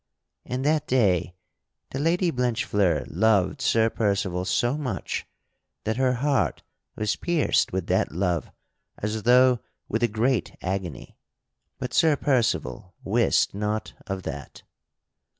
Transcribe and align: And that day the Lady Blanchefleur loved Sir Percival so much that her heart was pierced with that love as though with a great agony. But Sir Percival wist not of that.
And 0.45 0.65
that 0.65 0.87
day 0.87 1.35
the 1.91 1.99
Lady 1.99 2.31
Blanchefleur 2.31 3.05
loved 3.07 3.61
Sir 3.61 3.87
Percival 3.91 4.45
so 4.45 4.75
much 4.75 5.27
that 5.83 5.97
her 5.97 6.13
heart 6.13 6.63
was 6.95 7.15
pierced 7.15 7.71
with 7.71 7.85
that 7.85 8.11
love 8.11 8.49
as 8.97 9.21
though 9.21 9.59
with 9.87 10.01
a 10.01 10.07
great 10.07 10.55
agony. 10.59 11.19
But 11.77 11.93
Sir 11.93 12.15
Percival 12.15 12.95
wist 13.03 13.53
not 13.53 13.93
of 14.07 14.23
that. 14.23 14.63